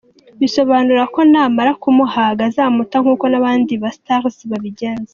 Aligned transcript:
Bisobanura 0.39 1.03
ko 1.13 1.19
namara 1.31 1.71
kumuhaga 1.81 2.41
azamuta 2.49 2.95
nkuko 3.03 3.25
n’abandi 3.29 3.73
ba 3.81 3.89
Stars 3.97 4.35
babigenza. 4.51 5.09